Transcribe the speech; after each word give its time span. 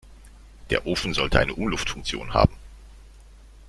Der 0.71 0.87
Ofen 0.87 1.13
sollte 1.13 1.37
eine 1.39 1.53
Umluftfunktion 1.53 2.33
haben. 2.33 2.55